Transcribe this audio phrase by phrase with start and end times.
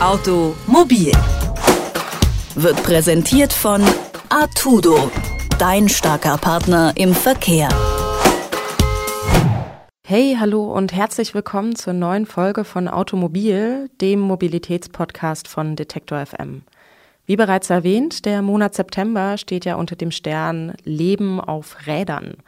[0.00, 1.12] Automobil
[2.54, 3.82] wird präsentiert von
[4.30, 5.10] Artudo,
[5.58, 7.68] dein starker Partner im Verkehr.
[10.02, 16.62] Hey, hallo und herzlich willkommen zur neuen Folge von Automobil, dem Mobilitätspodcast von Detektor FM.
[17.26, 22.38] Wie bereits erwähnt, der Monat September steht ja unter dem Stern Leben auf Rädern.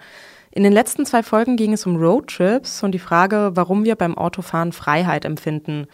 [0.55, 4.17] In den letzten zwei Folgen ging es um Roadtrips und die Frage, warum wir beim
[4.19, 5.87] Autofahren Freiheit empfinden.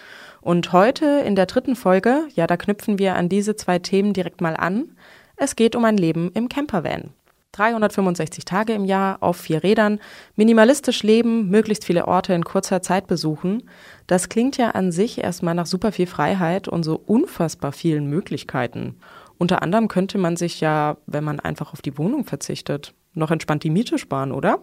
[0.48, 4.40] Und heute in der dritten Folge, ja, da knüpfen wir an diese zwei Themen direkt
[4.40, 4.96] mal an.
[5.36, 7.10] Es geht um ein Leben im Campervan.
[7.52, 10.00] 365 Tage im Jahr auf vier Rädern,
[10.36, 13.68] minimalistisch leben, möglichst viele Orte in kurzer Zeit besuchen.
[14.06, 18.96] Das klingt ja an sich erstmal nach super viel Freiheit und so unfassbar vielen Möglichkeiten.
[19.36, 23.64] Unter anderem könnte man sich ja, wenn man einfach auf die Wohnung verzichtet, noch entspannt
[23.64, 24.62] die Miete sparen, oder?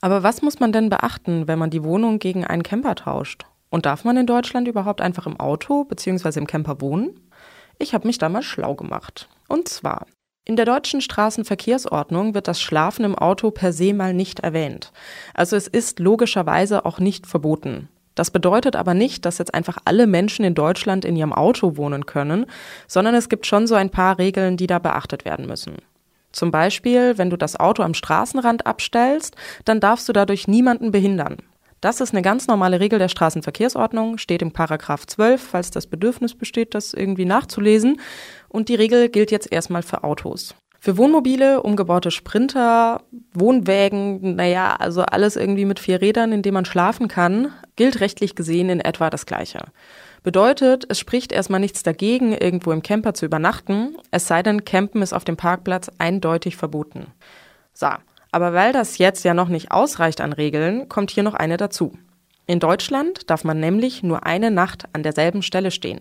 [0.00, 3.44] Aber was muss man denn beachten, wenn man die Wohnung gegen einen Camper tauscht?
[3.70, 6.38] Und darf man in Deutschland überhaupt einfach im Auto bzw.
[6.38, 7.20] im Camper wohnen?
[7.78, 9.28] Ich habe mich da mal schlau gemacht.
[9.48, 10.06] Und zwar,
[10.48, 14.92] in der deutschen Straßenverkehrsordnung wird das Schlafen im Auto per se mal nicht erwähnt.
[15.34, 17.90] Also es ist logischerweise auch nicht verboten.
[18.14, 22.06] Das bedeutet aber nicht, dass jetzt einfach alle Menschen in Deutschland in ihrem Auto wohnen
[22.06, 22.46] können,
[22.86, 25.76] sondern es gibt schon so ein paar Regeln, die da beachtet werden müssen.
[26.32, 31.36] Zum Beispiel, wenn du das Auto am Straßenrand abstellst, dann darfst du dadurch niemanden behindern.
[31.80, 36.34] Das ist eine ganz normale Regel der Straßenverkehrsordnung, steht im Paragraph 12, falls das Bedürfnis
[36.34, 38.00] besteht, das irgendwie nachzulesen.
[38.48, 40.54] Und die Regel gilt jetzt erstmal für Autos.
[40.80, 46.64] Für Wohnmobile, umgebaute Sprinter, Wohnwägen, naja, also alles irgendwie mit vier Rädern, in dem man
[46.64, 49.60] schlafen kann, gilt rechtlich gesehen in etwa das Gleiche.
[50.22, 55.02] Bedeutet, es spricht erstmal nichts dagegen, irgendwo im Camper zu übernachten, es sei denn, Campen
[55.02, 57.08] ist auf dem Parkplatz eindeutig verboten.
[57.72, 57.88] So,
[58.30, 61.92] aber weil das jetzt ja noch nicht ausreicht an Regeln, kommt hier noch eine dazu.
[62.46, 66.00] In Deutschland darf man nämlich nur eine Nacht an derselben Stelle stehen.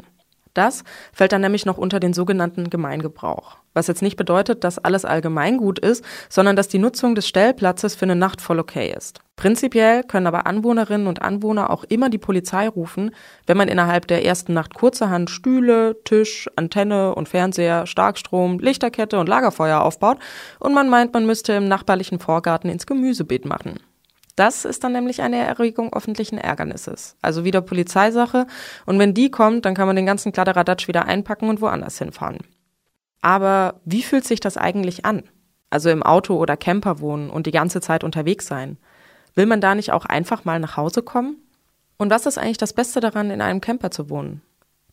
[0.57, 3.57] Das fällt dann nämlich noch unter den sogenannten Gemeingebrauch.
[3.75, 8.05] Was jetzt nicht bedeutet, dass alles allgemeingut ist, sondern dass die Nutzung des Stellplatzes für
[8.05, 9.19] eine Nacht voll okay ist.
[9.35, 13.11] Prinzipiell können aber Anwohnerinnen und Anwohner auch immer die Polizei rufen,
[13.45, 19.29] wenn man innerhalb der ersten Nacht kurzerhand Stühle, Tisch, Antenne und Fernseher, Starkstrom, Lichterkette und
[19.29, 20.17] Lagerfeuer aufbaut
[20.59, 23.75] und man meint, man müsste im nachbarlichen Vorgarten ins Gemüsebeet machen.
[24.37, 27.17] Das ist dann nämlich eine Erregung öffentlichen Ärgernisses.
[27.23, 28.45] Also wieder Polizeisache.
[28.85, 32.37] Und wenn die kommt, dann kann man den ganzen Kladderadatsch wieder einpacken und woanders hinfahren.
[33.21, 35.23] Aber wie fühlt sich das eigentlich an?
[35.71, 38.77] Also im Auto oder Camper wohnen und die ganze Zeit unterwegs sein.
[39.33, 41.37] Will man da nicht auch einfach mal nach Hause kommen?
[41.97, 44.43] Und was ist eigentlich das Beste daran, in einem Camper zu wohnen?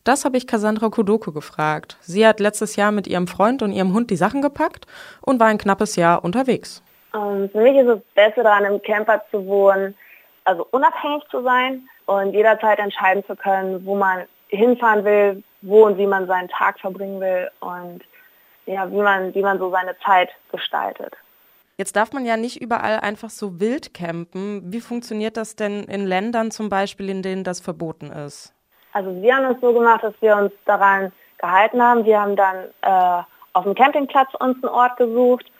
[0.03, 1.97] Das habe ich Cassandra Kudoko gefragt.
[2.01, 4.87] Sie hat letztes Jahr mit ihrem Freund und ihrem Hund die Sachen gepackt
[5.21, 6.81] und war ein knappes Jahr unterwegs.
[7.15, 9.95] Ähm, für mich ist es Beste daran, im Camper zu wohnen,
[10.43, 15.97] also unabhängig zu sein und jederzeit entscheiden zu können, wo man hinfahren will, wo und
[15.97, 18.01] wie man seinen Tag verbringen will und
[18.65, 21.15] ja, wie man, wie man so seine Zeit gestaltet.
[21.77, 24.61] Jetzt darf man ja nicht überall einfach so wild campen.
[24.71, 28.53] Wie funktioniert das denn in Ländern zum Beispiel, in denen das verboten ist?
[28.93, 32.05] Also wir haben es so gemacht, dass wir uns daran gehalten haben.
[32.05, 35.51] Wir haben dann äh, auf dem Campingplatz uns einen Ort gesucht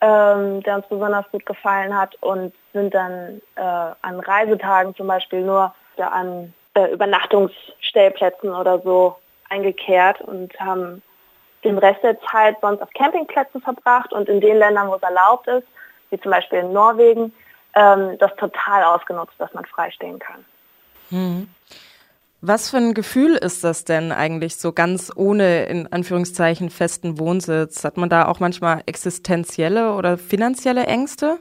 [0.00, 5.42] ähm, der uns besonders gut gefallen hat und sind dann äh, an Reisetagen zum Beispiel
[5.42, 9.16] nur ja, an äh, Übernachtungsstellplätzen oder so
[9.48, 11.02] eingekehrt und haben
[11.64, 15.46] den Rest der Zeit sonst auf Campingplätzen verbracht und in den Ländern, wo es erlaubt
[15.48, 15.66] ist,
[16.10, 17.34] wie zum Beispiel in Norwegen,
[17.74, 20.44] ähm, das total ausgenutzt, dass man freistehen kann.
[21.10, 21.48] Hm.
[22.42, 27.84] Was für ein Gefühl ist das denn eigentlich so ganz ohne in Anführungszeichen festen Wohnsitz?
[27.84, 31.38] Hat man da auch manchmal existenzielle oder finanzielle Ängste?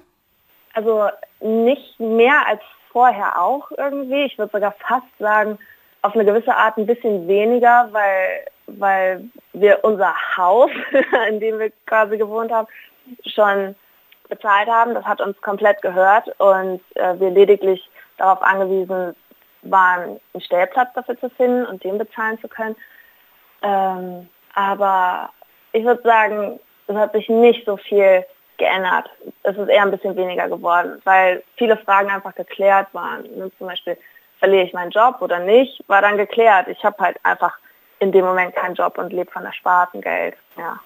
[0.74, 1.08] Also
[1.40, 2.60] nicht mehr als
[2.92, 4.26] vorher auch irgendwie.
[4.26, 5.58] Ich würde sogar fast sagen,
[6.02, 9.24] auf eine gewisse Art ein bisschen weniger, weil, weil
[9.54, 10.72] wir unser Haus,
[11.30, 12.68] in dem wir quasi gewohnt haben,
[13.26, 13.74] schon
[14.28, 14.94] bezahlt haben.
[14.96, 19.16] Das hat uns komplett gehört und äh, wir lediglich darauf angewiesen
[19.62, 22.76] waren, einen Stellplatz dafür zu finden und den bezahlen zu können.
[23.62, 25.30] Ähm, aber
[25.74, 28.26] ich würde sagen, es hat sich nicht so viel
[28.58, 29.10] geändert.
[29.44, 33.26] Es ist eher ein bisschen weniger geworden, weil viele Fragen einfach geklärt waren.
[33.58, 33.98] Zum Beispiel,
[34.40, 36.68] verliere ich meinen Job oder nicht, war dann geklärt.
[36.68, 37.58] Ich habe halt einfach
[38.00, 40.36] in dem Moment keinen Job und lebe von erspartem Geld.
[40.58, 40.80] Ja.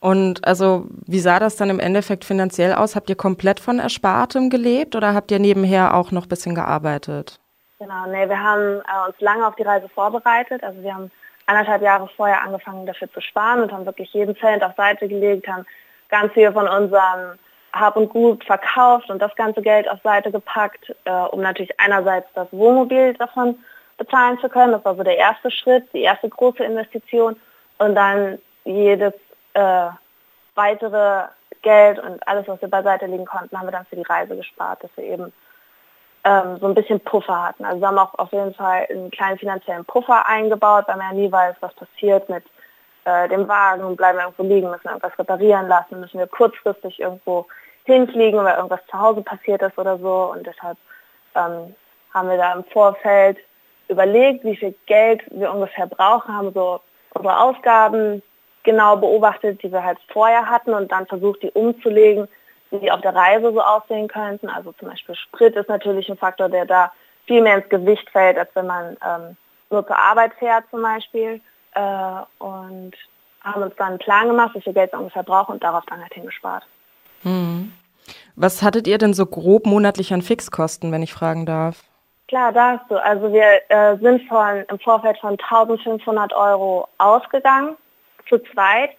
[0.00, 2.96] Und also, wie sah das dann im Endeffekt finanziell aus?
[2.96, 7.38] Habt ihr komplett von Erspartem gelebt oder habt ihr nebenher auch noch ein bisschen gearbeitet?
[7.82, 10.62] Genau, nee, wir haben äh, uns lange auf die Reise vorbereitet.
[10.62, 11.10] Also wir haben
[11.46, 15.48] anderthalb Jahre vorher angefangen dafür zu sparen und haben wirklich jeden Cent auf Seite gelegt,
[15.48, 15.66] haben
[16.08, 17.40] ganz viel von unserem
[17.72, 22.28] Hab und Gut verkauft und das ganze Geld auf Seite gepackt, äh, um natürlich einerseits
[22.34, 23.58] das Wohnmobil davon
[23.98, 24.70] bezahlen zu können.
[24.70, 27.34] Das war so der erste Schritt, die erste große Investition.
[27.78, 29.14] Und dann jedes
[29.54, 29.88] äh,
[30.54, 31.24] weitere
[31.62, 34.84] Geld und alles, was wir beiseite legen konnten, haben wir dann für die Reise gespart,
[34.84, 35.32] dass wir eben
[36.24, 37.64] ähm, so ein bisschen Puffer hatten.
[37.64, 41.22] Also wir haben auch auf jeden Fall einen kleinen finanziellen Puffer eingebaut, weil man ja
[41.22, 42.44] nie weiß, was passiert mit
[43.04, 47.00] äh, dem Wagen, bleiben wir irgendwo liegen, müssen wir irgendwas reparieren lassen, müssen wir kurzfristig
[47.00, 47.46] irgendwo
[47.84, 50.32] hinfliegen, weil irgendwas zu Hause passiert ist oder so.
[50.32, 50.78] Und deshalb
[51.34, 51.74] ähm,
[52.14, 53.38] haben wir da im Vorfeld
[53.88, 56.80] überlegt, wie viel Geld wir ungefähr brauchen, haben so
[57.14, 58.22] unsere Ausgaben
[58.62, 62.28] genau beobachtet, die wir halt vorher hatten und dann versucht, die umzulegen,
[62.72, 64.48] die auf der Reise so aussehen könnten.
[64.48, 66.92] Also zum Beispiel Sprit ist natürlich ein Faktor, der da
[67.26, 69.36] viel mehr ins Gewicht fällt, als wenn man ähm,
[69.70, 71.40] nur zur Arbeit fährt zum Beispiel.
[71.74, 72.92] Äh, und
[73.42, 76.00] haben uns dann einen Plan gemacht, wie viel Geld wir ungefähr brauchen und darauf dann
[76.00, 76.64] halt hingespart.
[77.22, 77.72] Hm.
[78.34, 81.82] Was hattet ihr denn so grob monatlich an Fixkosten, wenn ich fragen darf?
[82.28, 82.96] Klar, darfst du.
[82.96, 87.76] Also wir äh, sind von, im Vorfeld von 1500 Euro ausgegangen,
[88.28, 88.90] zu zweit.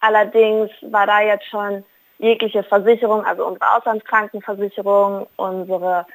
[0.00, 1.84] Allerdings war da jetzt schon
[2.22, 6.06] jegliche Versicherung, also unsere Auslandskrankenversicherung, unsere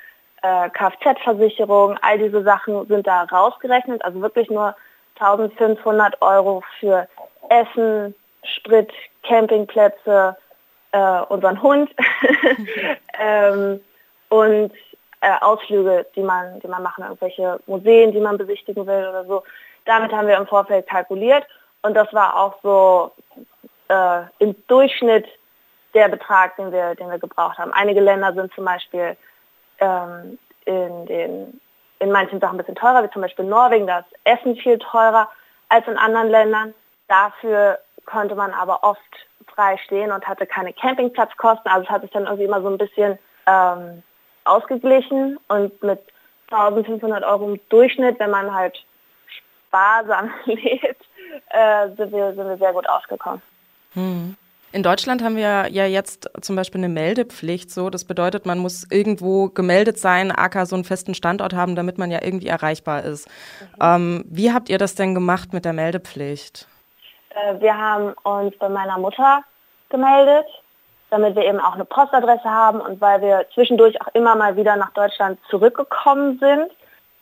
[0.42, 4.04] äh, Kfz-Versicherung, all diese Sachen sind da rausgerechnet.
[4.04, 4.76] Also wirklich nur
[5.20, 7.08] 1500 Euro für
[7.50, 8.92] Essen, Sprit,
[9.24, 10.38] Campingplätze,
[10.94, 11.92] äh, unseren Hund
[13.20, 13.82] ähm,
[14.30, 14.72] und
[15.22, 19.44] äh, Ausflüge, die man, die man machen, irgendwelche Museen, die man besichtigen will oder so.
[19.86, 21.46] Damit haben wir im Vorfeld kalkuliert
[21.82, 23.12] und das war auch so
[23.90, 25.26] äh, im Durchschnitt
[25.98, 27.74] der Betrag, den wir, den wir gebraucht haben.
[27.74, 29.18] Einige Länder sind zum Beispiel
[29.80, 31.60] ähm, in, den,
[32.00, 35.28] in manchen Sachen ein bisschen teurer, wie zum Beispiel Norwegen, da ist Essen viel teurer
[35.70, 36.74] als in anderen Ländern.
[37.08, 39.00] Dafür konnte man aber oft
[39.48, 41.72] frei stehen und hatte keine Campingplatzkosten.
[41.72, 43.18] Also es hat sich dann irgendwie immer so ein bisschen
[43.48, 44.04] ähm,
[44.44, 46.00] ausgeglichen und mit
[46.52, 48.78] 1500 Euro im Durchschnitt, wenn man halt
[49.28, 51.06] sparsam lebt,
[51.50, 53.42] äh, sind, wir, sind wir sehr gut ausgekommen.
[53.94, 54.38] Hm.
[54.72, 57.72] In Deutschland haben wir ja jetzt zum Beispiel eine Meldepflicht.
[57.72, 61.98] So, das bedeutet, man muss irgendwo gemeldet sein, aka so einen festen Standort haben, damit
[61.98, 63.28] man ja irgendwie erreichbar ist.
[63.28, 63.66] Mhm.
[63.82, 66.68] Ähm, wie habt ihr das denn gemacht mit der Meldepflicht?
[67.30, 69.44] Äh, wir haben uns bei meiner Mutter
[69.90, 70.46] gemeldet
[71.10, 74.76] damit wir eben auch eine Postadresse haben und weil wir zwischendurch auch immer mal wieder
[74.76, 76.72] nach Deutschland zurückgekommen sind,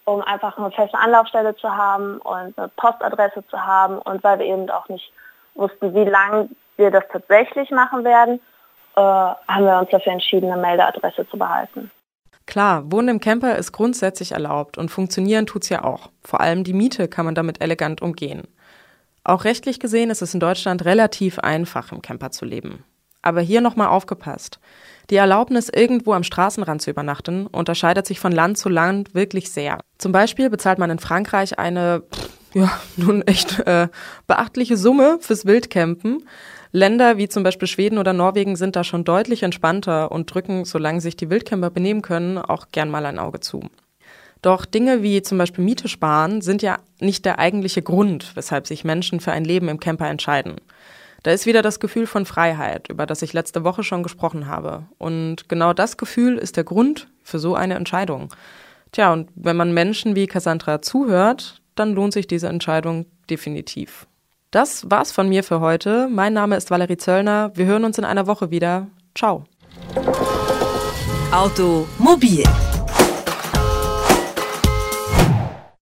[0.05, 4.45] um einfach eine feste Anlaufstelle zu haben und eine Postadresse zu haben und weil wir
[4.45, 5.11] eben auch nicht
[5.53, 8.39] wussten, wie lange wir das tatsächlich machen werden,
[8.95, 11.91] äh, haben wir uns dafür entschieden, eine Meldeadresse zu behalten.
[12.45, 16.09] Klar, Wohnen im Camper ist grundsätzlich erlaubt und funktionieren tut's ja auch.
[16.23, 18.43] Vor allem die Miete kann man damit elegant umgehen.
[19.23, 22.83] Auch rechtlich gesehen ist es in Deutschland relativ einfach, im Camper zu leben.
[23.23, 24.59] Aber hier nochmal aufgepasst.
[25.09, 29.79] Die Erlaubnis, irgendwo am Straßenrand zu übernachten, unterscheidet sich von Land zu Land wirklich sehr.
[29.97, 32.03] Zum Beispiel bezahlt man in Frankreich eine,
[32.53, 33.87] ja, nun echt äh,
[34.27, 36.27] beachtliche Summe fürs Wildcampen.
[36.75, 40.99] Länder wie zum Beispiel Schweden oder Norwegen sind da schon deutlich entspannter und drücken, solange
[40.99, 43.61] sich die Wildcamper benehmen können, auch gern mal ein Auge zu.
[44.41, 48.83] Doch Dinge wie zum Beispiel Miete sparen sind ja nicht der eigentliche Grund, weshalb sich
[48.83, 50.55] Menschen für ein Leben im Camper entscheiden.
[51.23, 54.83] Da ist wieder das Gefühl von Freiheit, über das ich letzte Woche schon gesprochen habe.
[54.97, 58.33] Und genau das Gefühl ist der Grund für so eine Entscheidung.
[58.91, 64.07] Tja, und wenn man Menschen wie Cassandra zuhört, dann lohnt sich diese Entscheidung definitiv.
[64.51, 66.07] Das war's von mir für heute.
[66.09, 67.51] Mein Name ist Valerie Zöllner.
[67.55, 68.87] Wir hören uns in einer Woche wieder.
[69.13, 69.43] Ciao.
[71.31, 72.43] Automobil